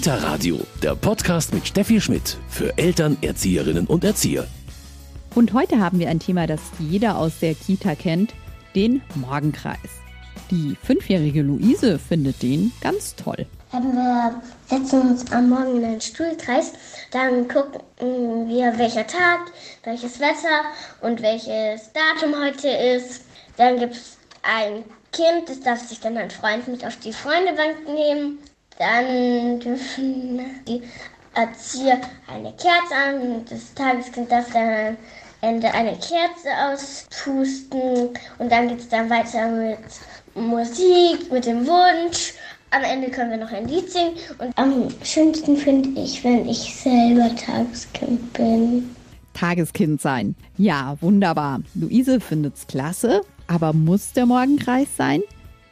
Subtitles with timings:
[0.00, 4.46] Kita Radio, der Podcast mit Steffi Schmidt für Eltern, Erzieherinnen und Erzieher.
[5.34, 8.32] Und heute haben wir ein Thema, das jeder aus der Kita kennt,
[8.74, 9.76] den Morgenkreis.
[10.50, 13.44] Die fünfjährige Luise findet den ganz toll.
[13.72, 14.40] Wir
[14.70, 16.72] setzen uns am Morgen in einen Stuhlkreis,
[17.10, 17.82] dann gucken
[18.48, 19.52] wir, welcher Tag,
[19.84, 20.64] welches Wetter
[21.02, 23.24] und welches Datum heute ist.
[23.58, 24.82] Dann gibt es ein
[25.12, 28.38] Kind, das darf sich dann ein Freund mit auf die Freundebank nehmen.
[28.80, 30.80] Dann dürfen die
[31.34, 33.44] Erzieher eine Kerze an.
[33.50, 34.96] Das Tageskind darf dann am
[35.42, 38.08] Ende eine Kerze auspusten.
[38.38, 39.80] Und dann geht es dann weiter mit
[40.34, 42.32] Musik, mit dem Wunsch.
[42.70, 44.14] Am Ende können wir noch ein Lied singen.
[44.38, 48.96] Und am schönsten finde ich, wenn ich selber Tageskind bin.
[49.34, 50.34] Tageskind sein.
[50.56, 51.60] Ja, wunderbar.
[51.74, 55.20] Luise findet's klasse, aber muss der Morgenkreis sein?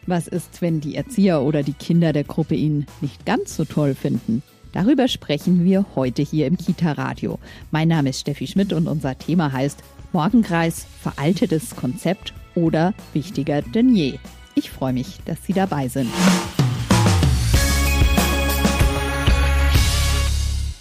[0.08, 3.94] Was ist, wenn die Erzieher oder die Kinder der Gruppe ihn nicht ganz so toll
[3.94, 4.42] finden?
[4.72, 7.38] Darüber sprechen wir heute hier im Kita-Radio.
[7.72, 9.82] Mein Name ist Steffi Schmidt und unser Thema heißt
[10.14, 14.14] Morgenkreis, veraltetes Konzept oder wichtiger denn je.
[14.54, 16.10] Ich freue mich, dass Sie dabei sind.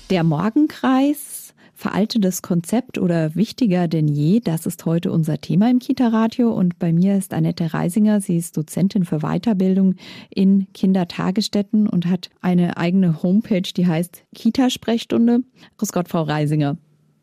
[0.09, 1.36] Der Morgenkreis
[1.77, 4.39] veraltetes Konzept oder wichtiger denn je?
[4.39, 6.51] Das ist heute unser Thema im Kita-Radio.
[6.51, 8.19] Und bei mir ist Annette Reisinger.
[8.19, 9.95] Sie ist Dozentin für Weiterbildung
[10.29, 15.41] in Kindertagesstätten und hat eine eigene Homepage, die heißt Kita-Sprechstunde.
[15.77, 16.77] Grüß Gott, Frau Reisinger.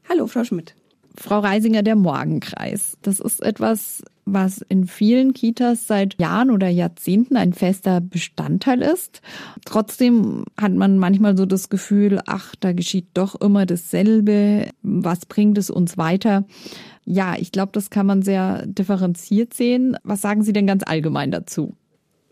[0.08, 0.76] Hallo, Frau Schmidt.
[1.16, 2.96] Frau Reisinger, der Morgenkreis.
[3.02, 9.20] Das ist etwas, was in vielen Kitas seit Jahren oder Jahrzehnten ein fester Bestandteil ist.
[9.64, 14.70] Trotzdem hat man manchmal so das Gefühl, ach, da geschieht doch immer dasselbe.
[14.82, 16.44] Was bringt es uns weiter?
[17.04, 19.96] Ja, ich glaube, das kann man sehr differenziert sehen.
[20.02, 21.74] Was sagen Sie denn ganz allgemein dazu?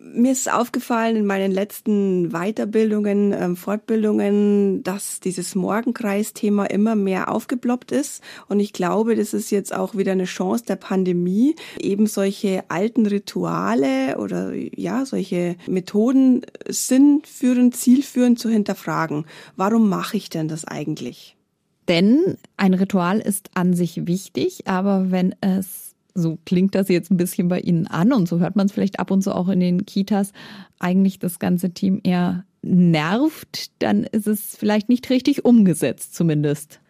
[0.03, 7.92] Mir ist aufgefallen in meinen letzten Weiterbildungen, ähm, Fortbildungen, dass dieses Morgenkreis-Thema immer mehr aufgeploppt
[7.92, 8.22] ist.
[8.48, 13.06] Und ich glaube, das ist jetzt auch wieder eine Chance der Pandemie, eben solche alten
[13.06, 19.26] Rituale oder ja, solche Methoden sinnführend, zielführend zu hinterfragen.
[19.56, 21.37] Warum mache ich denn das eigentlich?
[21.88, 27.17] Denn ein Ritual ist an sich wichtig, aber wenn es so klingt das jetzt ein
[27.17, 29.61] bisschen bei Ihnen an und so hört man es vielleicht ab und zu auch in
[29.61, 30.33] den Kitas,
[30.78, 36.81] eigentlich das ganze Team eher nervt, dann ist es vielleicht nicht richtig umgesetzt zumindest.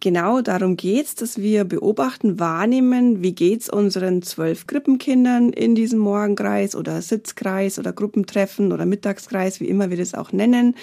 [0.00, 6.76] Genau darum geht's, dass wir beobachten, wahrnehmen, wie geht's unseren zwölf Krippenkindern in diesem Morgenkreis
[6.76, 10.76] oder Sitzkreis oder Gruppentreffen oder Mittagskreis, wie immer wir das auch nennen,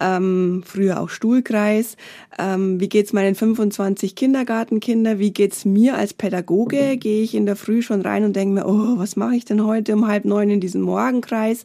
[0.00, 1.98] ähm, früher auch Stuhlkreis.
[2.38, 5.18] Ähm, wie geht's meinen 25 Kindergartenkinder?
[5.18, 6.96] Wie geht's mir als Pädagoge?
[6.96, 9.62] Gehe ich in der Früh schon rein und denke mir, oh, was mache ich denn
[9.62, 11.64] heute um halb neun in diesem Morgenkreis?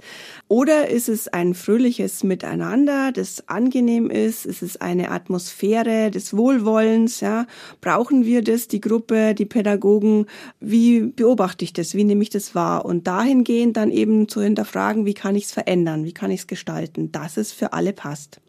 [0.49, 4.47] Oder ist es ein fröhliches Miteinander, das angenehm ist?
[4.47, 7.19] Ist es eine Atmosphäre des Wohlwollens?
[7.19, 7.45] Ja?
[7.81, 10.25] Brauchen wir das, die Gruppe, die Pädagogen?
[10.59, 11.93] Wie beobachte ich das?
[11.93, 12.83] Wie nehme ich das wahr?
[12.83, 16.03] Und dahingehend dann eben zu hinterfragen, wie kann ich es verändern?
[16.03, 18.41] Wie kann ich es gestalten, dass es für alle passt?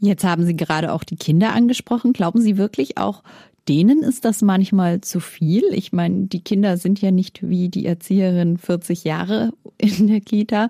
[0.00, 2.12] Jetzt haben Sie gerade auch die Kinder angesprochen.
[2.12, 3.24] Glauben Sie wirklich auch,
[3.68, 5.64] denen ist das manchmal zu viel.
[5.72, 10.68] Ich meine, die Kinder sind ja nicht wie die Erzieherin 40 Jahre in der Kita.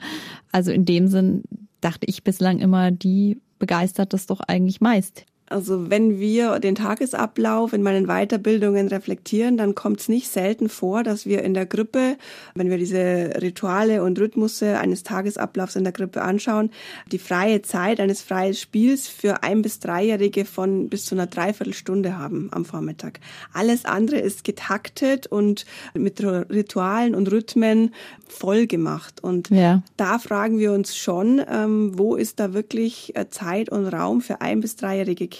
[0.52, 1.44] Also in dem Sinn
[1.80, 5.24] dachte ich bislang immer, die begeistert das doch eigentlich meist.
[5.50, 11.02] Also wenn wir den Tagesablauf in meinen Weiterbildungen reflektieren, dann kommt es nicht selten vor,
[11.02, 12.16] dass wir in der Grippe,
[12.54, 16.70] wenn wir diese Rituale und Rhythmusse eines Tagesablaufs in der Grippe anschauen,
[17.10, 22.18] die freie Zeit eines freien Spiels für ein bis dreijährige von bis zu einer Dreiviertelstunde
[22.18, 23.20] haben am Vormittag.
[23.52, 27.94] Alles andere ist getaktet und mit Ritualen und Rhythmen
[28.26, 29.22] voll gemacht.
[29.22, 29.82] Und ja.
[29.96, 34.40] da fragen wir uns schon, ähm, wo ist da wirklich äh, Zeit und Raum für
[34.40, 35.37] ein bis dreijährige Kinder,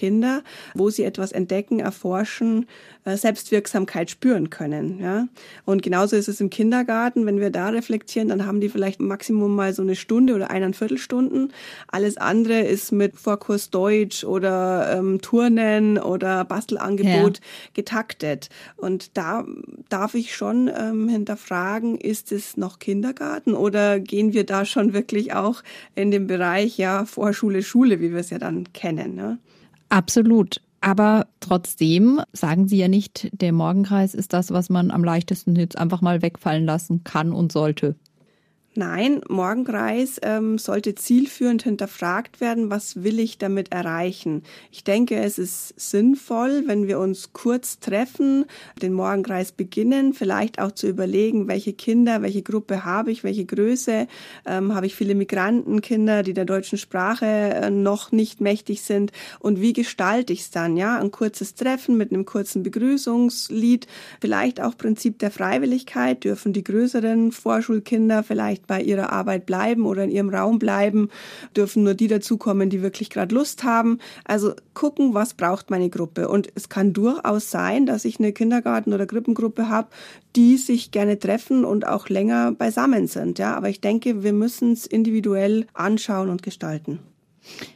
[0.74, 2.66] wo sie etwas entdecken, erforschen,
[3.04, 4.98] äh, Selbstwirksamkeit spüren können.
[5.00, 5.28] Ja?
[5.64, 9.54] Und genauso ist es im Kindergarten, wenn wir da reflektieren, dann haben die vielleicht Maximum
[9.54, 11.52] mal so eine Stunde oder eineinviertel Stunden.
[11.88, 17.44] Alles andere ist mit Vorkurs Deutsch oder ähm, Turnen oder Bastelangebot ja.
[17.74, 18.48] getaktet.
[18.76, 19.44] Und da
[19.88, 25.32] darf ich schon ähm, hinterfragen, ist es noch Kindergarten oder gehen wir da schon wirklich
[25.32, 25.62] auch
[25.94, 29.14] in den Bereich ja Vorschule, Schule, wie wir es ja dann kennen.
[29.14, 29.38] Ne?
[29.88, 30.60] Absolut.
[30.80, 35.76] Aber trotzdem sagen Sie ja nicht, der Morgenkreis ist das, was man am leichtesten jetzt
[35.76, 37.96] einfach mal wegfallen lassen kann und sollte.
[38.78, 44.44] Nein, Morgenkreis ähm, sollte zielführend hinterfragt werden, was will ich damit erreichen.
[44.70, 48.44] Ich denke, es ist sinnvoll, wenn wir uns kurz treffen,
[48.80, 54.06] den Morgenkreis beginnen, vielleicht auch zu überlegen, welche Kinder, welche Gruppe habe ich, welche Größe,
[54.46, 59.10] ähm, habe ich viele Migrantenkinder, die der deutschen Sprache äh, noch nicht mächtig sind?
[59.40, 63.88] Und wie gestalte ich es dann, ja, ein kurzes Treffen mit einem kurzen Begrüßungslied,
[64.20, 70.04] vielleicht auch Prinzip der Freiwilligkeit, dürfen die größeren Vorschulkinder vielleicht bei ihrer Arbeit bleiben oder
[70.04, 71.08] in ihrem Raum bleiben,
[71.56, 73.98] dürfen nur die dazukommen, die wirklich gerade Lust haben.
[74.24, 76.28] Also gucken, was braucht meine Gruppe.
[76.28, 79.88] Und es kann durchaus sein, dass ich eine Kindergarten- oder Krippengruppe habe,
[80.36, 83.40] die sich gerne treffen und auch länger beisammen sind.
[83.40, 87.00] Ja, aber ich denke, wir müssen es individuell anschauen und gestalten.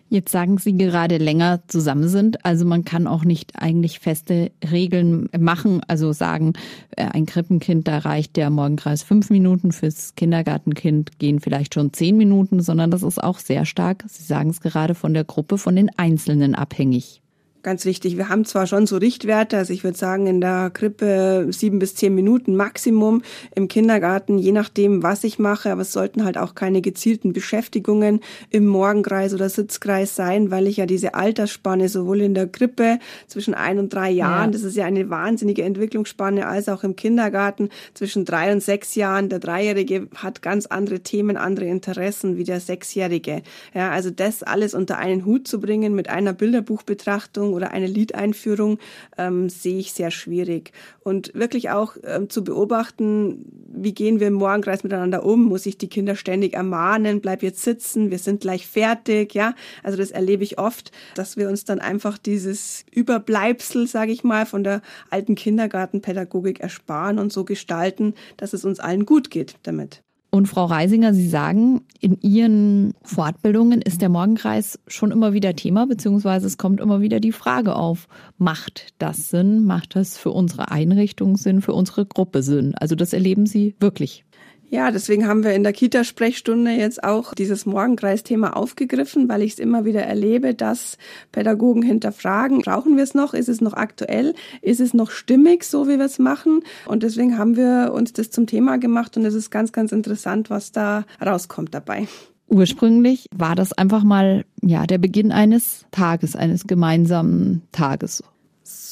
[0.08, 2.44] Jetzt sagen Sie gerade länger zusammen sind.
[2.44, 5.80] Also man kann auch nicht eigentlich feste Regeln machen.
[5.88, 6.52] Also sagen,
[6.96, 9.72] äh, ein Krippenkind, da reicht der Morgenkreis fünf Minuten.
[9.72, 14.04] Fürs Kindergartenkind gehen vielleicht schon zehn Minuten, sondern das ist auch sehr stark.
[14.06, 17.21] Sie sagen es gerade von der Gruppe, von den Einzelnen abhängig
[17.62, 18.16] ganz wichtig.
[18.16, 21.94] Wir haben zwar schon so Richtwerte, also ich würde sagen in der Krippe sieben bis
[21.94, 23.22] zehn Minuten Maximum,
[23.54, 28.20] im Kindergarten je nachdem, was ich mache, aber es sollten halt auch keine gezielten Beschäftigungen
[28.50, 33.54] im Morgenkreis oder Sitzkreis sein, weil ich ja diese Altersspanne sowohl in der Krippe zwischen
[33.54, 34.52] ein und drei Jahren, ja.
[34.52, 39.28] das ist ja eine wahnsinnige Entwicklungsspanne, als auch im Kindergarten zwischen drei und sechs Jahren.
[39.28, 43.42] Der Dreijährige hat ganz andere Themen, andere Interessen wie der Sechsjährige.
[43.74, 48.78] Ja, also das alles unter einen Hut zu bringen mit einer Bilderbuchbetrachtung oder eine Liedeinführung
[49.18, 50.72] ähm, sehe ich sehr schwierig.
[51.00, 55.44] Und wirklich auch ähm, zu beobachten, wie gehen wir im Morgenkreis miteinander um?
[55.44, 57.20] Muss ich die Kinder ständig ermahnen?
[57.20, 59.54] Bleib jetzt sitzen, wir sind gleich fertig, ja?
[59.82, 64.46] Also das erlebe ich oft, dass wir uns dann einfach dieses Überbleibsel, sage ich mal,
[64.46, 70.02] von der alten Kindergartenpädagogik ersparen und so gestalten, dass es uns allen gut geht damit.
[70.34, 75.86] Und Frau Reisinger, Sie sagen, in Ihren Fortbildungen ist der Morgenkreis schon immer wieder Thema,
[75.86, 78.08] beziehungsweise es kommt immer wieder die Frage auf,
[78.38, 79.66] macht das Sinn?
[79.66, 82.74] Macht das für unsere Einrichtung Sinn, für unsere Gruppe Sinn?
[82.76, 84.24] Also das erleben Sie wirklich.
[84.72, 89.58] Ja, deswegen haben wir in der Kita-Sprechstunde jetzt auch dieses Morgenkreisthema aufgegriffen, weil ich es
[89.58, 90.96] immer wieder erlebe, dass
[91.30, 93.34] Pädagogen hinterfragen, brauchen wir es noch?
[93.34, 94.34] Ist es noch aktuell?
[94.62, 96.62] Ist es noch stimmig, so wie wir es machen?
[96.86, 100.48] Und deswegen haben wir uns das zum Thema gemacht und es ist ganz, ganz interessant,
[100.48, 102.08] was da rauskommt dabei.
[102.48, 108.24] Ursprünglich war das einfach mal ja der Beginn eines Tages, eines gemeinsamen Tages.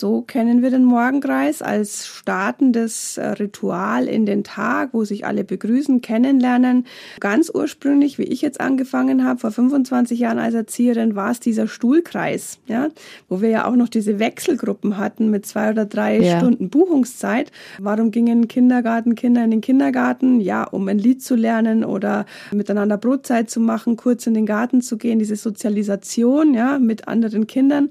[0.00, 5.44] So kennen wir den Morgenkreis als startendes äh, Ritual in den Tag, wo sich alle
[5.44, 6.87] begrüßen, kennenlernen.
[7.20, 11.69] Ganz ursprünglich, wie ich jetzt angefangen habe, vor 25 Jahren als Erzieherin, war es dieser
[11.69, 12.88] Stuhlkreis, ja,
[13.29, 16.38] wo wir ja auch noch diese Wechselgruppen hatten mit zwei oder drei ja.
[16.38, 17.53] Stunden Buchungszeit.
[17.79, 20.41] Warum gingen Kindergartenkinder in den Kindergarten?
[20.41, 24.81] Ja, um ein Lied zu lernen oder miteinander Brotzeit zu machen, kurz in den Garten
[24.81, 27.91] zu gehen, diese Sozialisation, ja, mit anderen Kindern.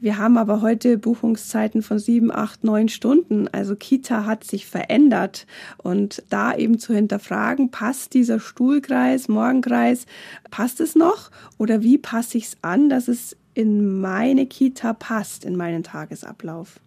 [0.00, 3.48] Wir haben aber heute Buchungszeiten von sieben, acht, neun Stunden.
[3.48, 5.46] Also Kita hat sich verändert.
[5.76, 10.06] Und da eben zu hinterfragen, passt dieser Stuhlkreis, Morgenkreis,
[10.50, 11.30] passt es noch?
[11.58, 16.78] Oder wie passe ich es an, dass es in meine Kita passt, in meinen Tagesablauf?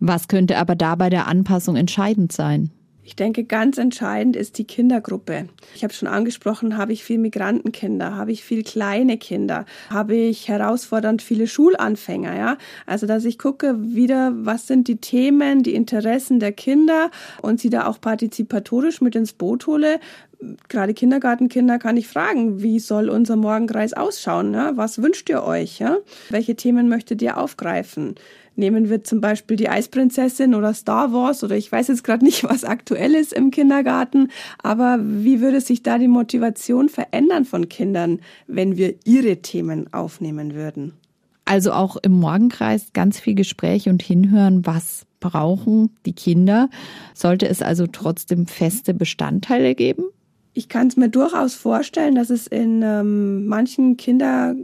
[0.00, 2.70] Was könnte aber da bei der Anpassung entscheidend sein?
[3.06, 5.48] Ich denke, ganz entscheidend ist die Kindergruppe.
[5.76, 10.48] Ich habe schon angesprochen, habe ich viel Migrantenkinder, habe ich viel kleine Kinder, habe ich
[10.48, 12.58] herausfordernd viele Schulanfänger, ja?
[12.84, 17.12] Also, dass ich gucke wieder, was sind die Themen, die Interessen der Kinder
[17.42, 20.00] und sie da auch partizipatorisch mit ins Boot hole,
[20.68, 24.52] gerade Kindergartenkinder kann ich fragen, wie soll unser Morgenkreis ausschauen?
[24.52, 24.76] Ja?
[24.76, 25.78] Was wünscht ihr euch?
[25.78, 25.98] Ja?
[26.28, 28.16] Welche Themen möchtet ihr aufgreifen?
[28.56, 32.44] Nehmen wir zum Beispiel die Eisprinzessin oder Star Wars oder ich weiß jetzt gerade nicht,
[32.44, 34.28] was aktuell ist im Kindergarten,
[34.62, 40.54] aber wie würde sich da die Motivation verändern von Kindern, wenn wir ihre Themen aufnehmen
[40.54, 40.94] würden?
[41.44, 46.68] Also auch im Morgenkreis ganz viel Gespräch und hinhören, was brauchen die Kinder.
[47.14, 50.04] Sollte es also trotzdem feste Bestandteile geben?
[50.54, 54.56] Ich kann es mir durchaus vorstellen, dass es in ähm, manchen Kinder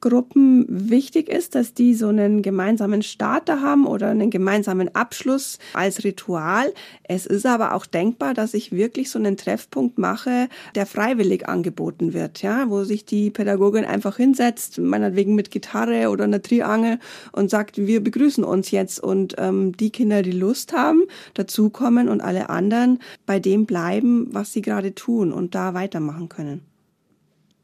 [0.00, 6.04] Gruppen wichtig ist, dass die so einen gemeinsamen Starter haben oder einen gemeinsamen Abschluss als
[6.04, 6.72] Ritual.
[7.02, 12.14] Es ist aber auch denkbar, dass ich wirklich so einen Treffpunkt mache, der freiwillig angeboten
[12.14, 16.98] wird, ja, wo sich die Pädagogin einfach hinsetzt, meinetwegen mit Gitarre oder einer Triangel
[17.32, 21.02] und sagt, wir begrüßen uns jetzt und ähm, die Kinder, die Lust haben,
[21.34, 26.69] dazukommen und alle anderen bei dem bleiben, was sie gerade tun und da weitermachen können.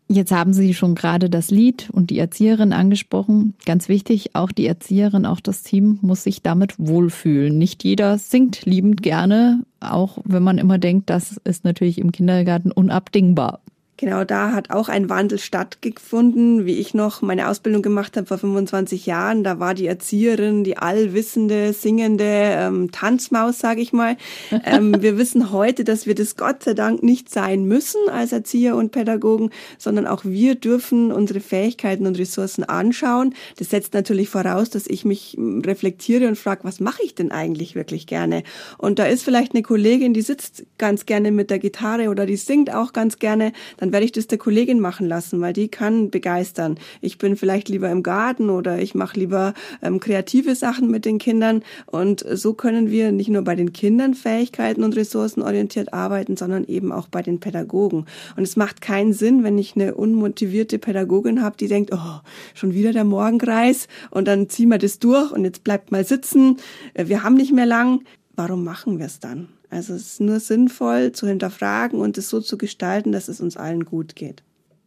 [0.09, 3.55] Jetzt haben Sie schon gerade das Lied und die Erzieherin angesprochen.
[3.65, 7.59] Ganz wichtig, auch die Erzieherin, auch das Team muss sich damit wohlfühlen.
[7.59, 12.71] Nicht jeder singt liebend gerne, auch wenn man immer denkt, das ist natürlich im Kindergarten
[12.71, 13.61] unabdingbar.
[13.99, 18.37] Genau, da hat auch ein Wandel stattgefunden, wie ich noch meine Ausbildung gemacht habe vor
[18.37, 19.43] 25 Jahren.
[19.43, 24.19] Da war die Erzieherin die allwissende, singende ähm, Tanzmaus, sage ich mal.
[24.65, 28.77] Ähm, wir wissen heute, dass wir das Gott sei Dank nicht sein müssen als Erzieher
[28.77, 29.49] und Pädagogen,
[29.79, 33.35] sondern auch wir dürfen unsere Fähigkeiten und Ressourcen anschauen.
[33.57, 37.31] Das setzt natürlich voraus, dass ich mich hm, reflektiere und frage, was mache ich denn
[37.31, 38.43] eigentlich wirklich gerne?
[38.77, 42.37] Und da ist vielleicht eine Kollegin, die sitzt ganz gerne mit der Gitarre oder die
[42.37, 43.53] singt auch ganz gerne.
[43.79, 46.77] Dann dann werde ich das der Kollegin machen lassen, weil die kann begeistern.
[47.01, 51.19] Ich bin vielleicht lieber im Garten oder ich mache lieber ähm, kreative Sachen mit den
[51.19, 51.63] Kindern.
[51.87, 56.65] Und so können wir nicht nur bei den Kindern Fähigkeiten und Ressourcen orientiert arbeiten, sondern
[56.65, 58.07] eben auch bei den Pädagogen.
[58.37, 62.21] Und es macht keinen Sinn, wenn ich eine unmotivierte Pädagogin habe, die denkt, oh,
[62.55, 66.57] schon wieder der Morgenkreis und dann ziehen wir das durch und jetzt bleibt mal sitzen.
[66.95, 68.03] Äh, wir haben nicht mehr lang.
[68.35, 69.49] Warum machen wir es dann?
[69.77, 73.59] Also es ist nur sinnvoll zu hinterfragen und es so zu gestalten, dass es uns
[73.59, 74.43] allen gut geht.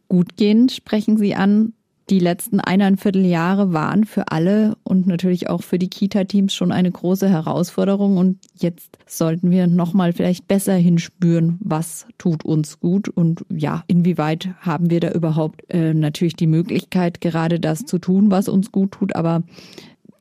[0.08, 1.74] Gut gehen sprechen Sie an.
[2.10, 6.90] Die letzten eineinviertel Jahre waren für alle und natürlich auch für die Kita-Teams schon eine
[6.90, 8.16] große Herausforderung.
[8.16, 14.48] Und jetzt sollten wir nochmal vielleicht besser hinspüren, was tut uns gut und ja, inwieweit
[14.58, 18.90] haben wir da überhaupt äh, natürlich die Möglichkeit, gerade das zu tun, was uns gut
[18.90, 19.44] tut, aber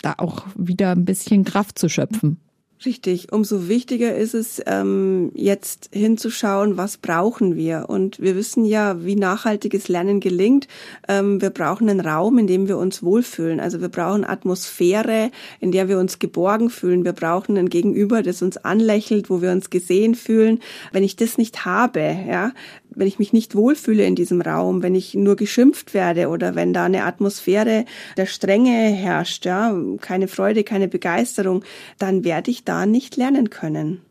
[0.04, 2.38] da auch wieder ein bisschen Kraft zu schöpfen.
[2.86, 7.88] Richtig, umso wichtiger ist es, ähm, jetzt hinzuschauen, was brauchen wir.
[7.90, 10.70] Und wir wissen ja, wie nachhaltiges Lernen gelingt.
[11.10, 13.60] Ähm, wir brauchen einen Raum, in dem wir uns wohlfühlen.
[13.60, 17.04] Also wir brauchen Atmosphäre, in der wir uns geborgen fühlen.
[17.04, 20.62] Wir brauchen ein Gegenüber, das uns anlächelt, wo wir uns gesehen fühlen.
[20.94, 22.54] Wenn ich das nicht habe, ja,
[22.92, 26.74] wenn ich mich nicht wohlfühle in diesem Raum, wenn ich nur geschimpft werde oder wenn
[26.74, 27.86] da eine Atmosphäre
[28.18, 31.64] der Strenge herrscht, ja, keine Freude, keine Begeisterung,
[31.98, 34.02] dann werde ich da nicht lernen können.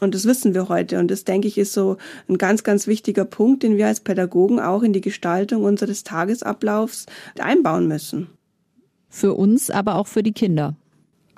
[0.00, 0.98] Und das wissen wir heute.
[0.98, 4.58] Und das, denke ich, ist so ein ganz, ganz wichtiger Punkt, den wir als Pädagogen
[4.58, 7.06] auch in die Gestaltung unseres Tagesablaufs
[7.38, 8.28] einbauen müssen.
[9.08, 10.76] Für uns, aber auch für die Kinder.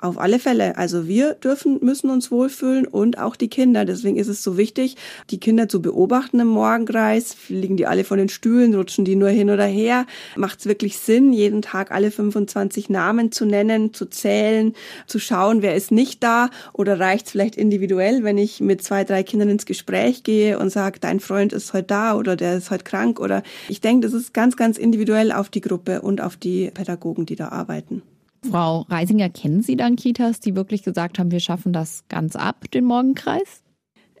[0.03, 0.77] Auf alle Fälle.
[0.77, 3.85] Also wir dürfen, müssen uns wohlfühlen und auch die Kinder.
[3.85, 4.97] Deswegen ist es so wichtig,
[5.29, 7.37] die Kinder zu beobachten im Morgenkreis.
[7.47, 10.05] Liegen die alle von den Stühlen, rutschen die nur hin oder her?
[10.35, 14.73] Macht es wirklich Sinn, jeden Tag alle 25 Namen zu nennen, zu zählen,
[15.07, 16.49] zu schauen, wer ist nicht da?
[16.73, 20.69] Oder reicht es vielleicht individuell, wenn ich mit zwei, drei Kindern ins Gespräch gehe und
[20.69, 23.21] sage, dein Freund ist heute da oder der ist heute krank?
[23.21, 27.25] Oder ich denke, das ist ganz, ganz individuell auf die Gruppe und auf die Pädagogen,
[27.25, 28.01] die da arbeiten.
[28.49, 32.69] Frau Reisinger, kennen Sie dann Kitas, die wirklich gesagt haben, wir schaffen das ganz ab,
[32.71, 33.62] den Morgenkreis?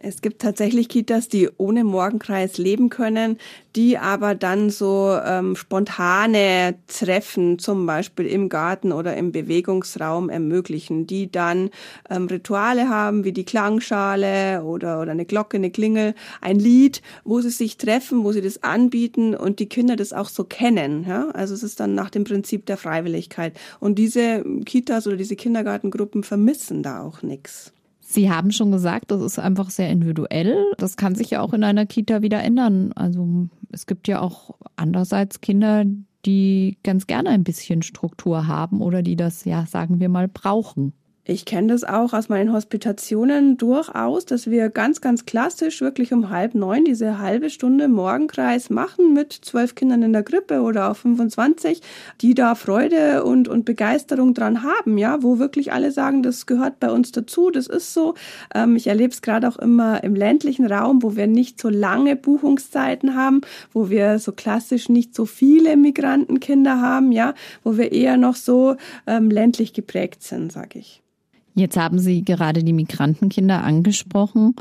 [0.05, 3.37] Es gibt tatsächlich Kitas, die ohne Morgenkreis leben können,
[3.73, 11.07] die aber dann so ähm, spontane Treffen, zum Beispiel im Garten oder im Bewegungsraum ermöglichen,
[11.07, 11.69] die dann
[12.09, 17.39] ähm, Rituale haben, wie die Klangschale oder, oder eine Glocke, eine Klingel, ein Lied, wo
[17.39, 21.05] sie sich treffen, wo sie das anbieten und die Kinder das auch so kennen.
[21.07, 21.29] Ja?
[21.29, 23.57] Also es ist dann nach dem Prinzip der Freiwilligkeit.
[23.79, 27.71] Und diese Kitas oder diese Kindergartengruppen vermissen da auch nichts.
[28.13, 30.55] Sie haben schon gesagt, das ist einfach sehr individuell.
[30.77, 32.93] Das kann sich ja auch in einer Kita wieder ändern.
[32.93, 35.83] Also es gibt ja auch andererseits Kinder,
[36.23, 40.93] die ganz gerne ein bisschen Struktur haben oder die das, ja, sagen wir mal, brauchen.
[41.25, 46.29] Ich kenne das auch aus meinen Hospitationen durchaus, dass wir ganz, ganz klassisch wirklich um
[46.29, 50.97] halb neun diese halbe Stunde Morgenkreis machen mit zwölf Kindern in der Grippe oder auch
[50.97, 51.79] 25,
[52.19, 56.81] die da Freude und, und Begeisterung dran haben, ja, wo wirklich alle sagen, das gehört
[56.81, 58.15] bei uns dazu, das ist so.
[58.53, 62.17] Ähm, ich erlebe es gerade auch immer im ländlichen Raum, wo wir nicht so lange
[62.17, 63.39] Buchungszeiten haben,
[63.71, 68.75] wo wir so klassisch nicht so viele Migrantenkinder haben, ja, wo wir eher noch so
[69.07, 70.99] ähm, ländlich geprägt sind, sage ich.
[71.55, 74.55] Jetzt haben Sie gerade die Migrantenkinder angesprochen.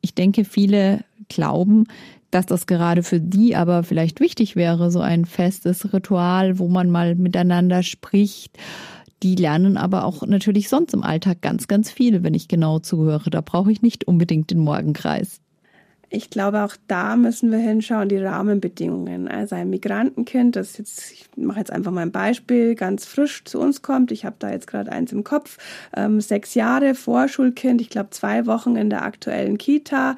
[0.00, 1.86] Ich denke, viele glauben,
[2.30, 6.90] dass das gerade für die aber vielleicht wichtig wäre, so ein festes Ritual, wo man
[6.90, 8.56] mal miteinander spricht.
[9.22, 13.30] Die lernen aber auch natürlich sonst im Alltag ganz, ganz viele, wenn ich genau zuhöre.
[13.30, 15.40] Da brauche ich nicht unbedingt den Morgenkreis
[16.12, 19.28] ich glaube, auch da müssen wir hinschauen, die Rahmenbedingungen.
[19.28, 23.58] Also ein Migrantenkind, das jetzt, ich mache jetzt einfach mal ein Beispiel, ganz frisch zu
[23.58, 24.12] uns kommt.
[24.12, 25.56] Ich habe da jetzt gerade eins im Kopf.
[25.96, 30.16] Ähm, sechs Jahre Vorschulkind, ich glaube zwei Wochen in der aktuellen Kita,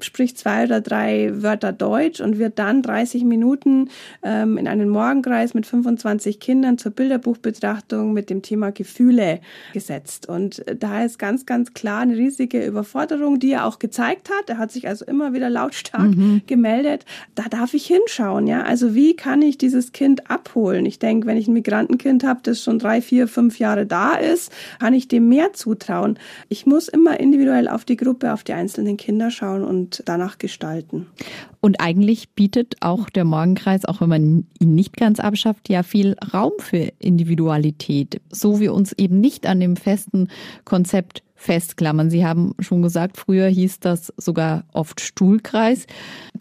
[0.00, 3.90] spricht zwei oder drei Wörter Deutsch und wird dann 30 Minuten
[4.22, 9.40] ähm, in einen Morgenkreis mit 25 Kindern zur Bilderbuchbetrachtung mit dem Thema Gefühle
[9.72, 10.28] gesetzt.
[10.28, 14.50] Und da ist ganz, ganz klar eine riesige Überforderung, die er auch gezeigt hat.
[14.50, 16.42] Er hat sich also immer immer wieder lautstark mhm.
[16.46, 17.04] gemeldet.
[17.34, 18.62] Da darf ich hinschauen, ja.
[18.62, 20.86] Also wie kann ich dieses Kind abholen?
[20.86, 24.52] Ich denke, wenn ich ein Migrantenkind habe, das schon drei, vier, fünf Jahre da ist,
[24.78, 26.18] kann ich dem mehr zutrauen.
[26.48, 31.06] Ich muss immer individuell auf die Gruppe, auf die einzelnen Kinder schauen und danach gestalten.
[31.60, 36.14] Und eigentlich bietet auch der Morgenkreis, auch wenn man ihn nicht ganz abschafft, ja viel
[36.32, 40.28] Raum für Individualität, so wie uns eben nicht an dem festen
[40.64, 42.10] Konzept festklammern.
[42.10, 45.86] Sie haben schon gesagt, früher hieß das sogar oft Stuhlkreis.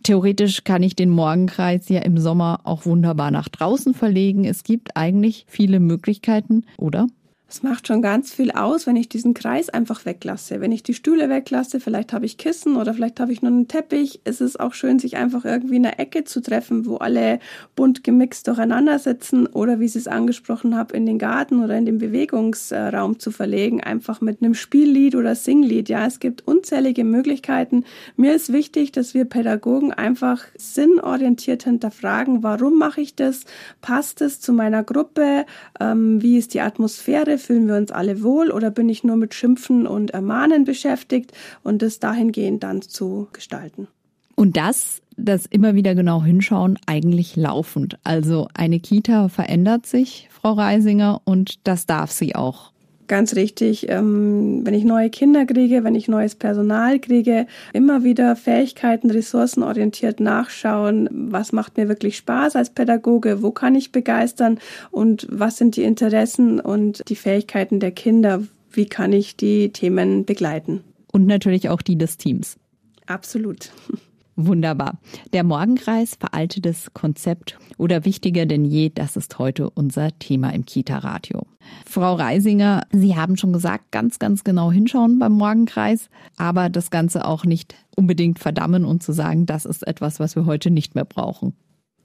[0.04, 4.46] Theoretisch kann ich den Morgenkreis ja im Sommer auch wunderbar nach draußen verlegen.
[4.46, 7.08] Es gibt eigentlich viele Möglichkeiten, oder?
[7.48, 10.62] Es macht schon ganz viel aus, wenn ich diesen Kreis einfach weglasse.
[10.62, 13.68] Wenn ich die Stühle weglasse, vielleicht habe ich Kissen oder vielleicht habe ich nur einen
[13.68, 14.20] Teppich.
[14.24, 17.40] Es ist auch schön, sich einfach irgendwie in der Ecke zu treffen, wo alle
[17.76, 21.86] bunt gemixt durcheinander sitzen oder wie Sie es angesprochen haben, in den Garten oder in
[21.86, 25.88] den Bewegungsraum zu verlegen, einfach mit einem Spiellied oder Singlied.
[25.88, 27.86] Ja, es gibt unzählige Möglichkeiten.
[28.18, 33.42] Mir ist wichtig, dass wir Pädagogen einfach sinnorientiert hinterfragen, warum mache ich das?
[33.82, 35.46] Passt es zu meiner Gruppe?
[35.80, 37.35] Ähm, wie ist die Atmosphäre?
[37.38, 41.32] Fühlen wir uns alle wohl oder bin ich nur mit Schimpfen und Ermahnen beschäftigt
[41.64, 43.88] und das dahingehend dann zu gestalten?
[44.36, 47.98] Und das, das immer wieder genau hinschauen, eigentlich laufend.
[48.04, 52.72] Also eine Kita verändert sich, Frau Reisinger, und das darf sie auch.
[53.08, 58.36] Ganz richtig, ähm, wenn ich neue Kinder kriege, wenn ich neues Personal kriege, immer wieder
[58.36, 64.60] Fähigkeiten, ressourcenorientiert nachschauen, was macht mir wirklich Spaß als Pädagoge, wo kann ich begeistern
[64.90, 70.26] und was sind die Interessen und die Fähigkeiten der Kinder, wie kann ich die Themen
[70.26, 70.84] begleiten.
[71.12, 72.58] Und natürlich auch die des Teams.
[73.06, 73.72] Absolut.
[74.38, 75.00] Wunderbar.
[75.32, 81.44] Der Morgenkreis, veraltetes Konzept oder wichtiger denn je, das ist heute unser Thema im Kita-Radio.
[81.86, 87.26] Frau Reisinger, Sie haben schon gesagt, ganz, ganz genau hinschauen beim Morgenkreis, aber das Ganze
[87.26, 91.06] auch nicht unbedingt verdammen und zu sagen, das ist etwas, was wir heute nicht mehr
[91.06, 91.54] brauchen.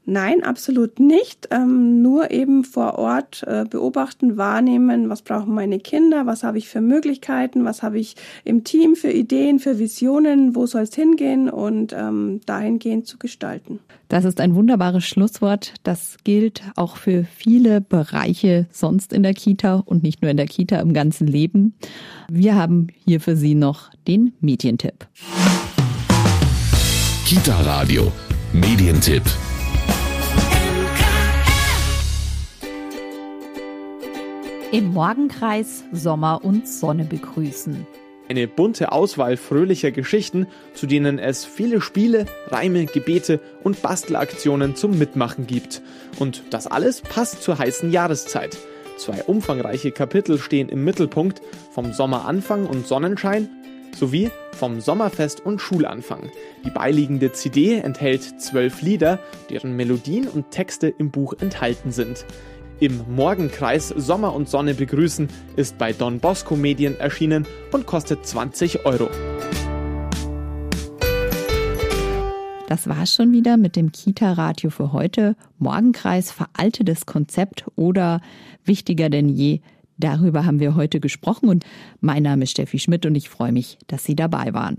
[0.06, 1.48] Nein, absolut nicht.
[1.50, 6.68] Ähm, nur eben vor Ort äh, beobachten, wahrnehmen, was brauchen meine Kinder, was habe ich
[6.68, 11.50] für Möglichkeiten, was habe ich im Team für Ideen, für Visionen, wo soll es hingehen
[11.50, 13.80] und ähm, dahingehend zu gestalten.
[14.08, 15.74] Das ist ein wunderbares Schlusswort.
[15.84, 20.46] Das gilt auch für viele Bereiche sonst in der Kita und nicht nur in der
[20.46, 21.74] Kita, im ganzen Leben.
[22.28, 25.06] Wir haben hier für Sie noch den Medientipp.
[27.24, 28.10] Kita Radio.
[28.52, 29.22] Medientipp.
[34.72, 37.88] Im Morgenkreis Sommer und Sonne begrüßen.
[38.28, 44.96] Eine bunte Auswahl fröhlicher Geschichten, zu denen es viele Spiele, Reime, Gebete und Bastelaktionen zum
[44.96, 45.82] Mitmachen gibt.
[46.20, 48.56] Und das alles passt zur heißen Jahreszeit.
[48.96, 53.48] Zwei umfangreiche Kapitel stehen im Mittelpunkt vom Sommeranfang und Sonnenschein
[53.96, 56.30] sowie vom Sommerfest und Schulanfang.
[56.64, 59.18] Die beiliegende CD enthält zwölf Lieder,
[59.50, 62.24] deren Melodien und Texte im Buch enthalten sind.
[62.80, 68.86] Im Morgenkreis Sommer und Sonne begrüßen ist bei Don Bosco Medien erschienen und kostet 20
[68.86, 69.10] Euro.
[72.68, 75.36] Das war's schon wieder mit dem Kita-Radio für heute.
[75.58, 78.22] Morgenkreis veraltetes Konzept oder
[78.64, 79.60] wichtiger denn je.
[79.98, 81.66] Darüber haben wir heute gesprochen und
[82.00, 84.78] mein Name ist Steffi Schmidt und ich freue mich, dass Sie dabei waren.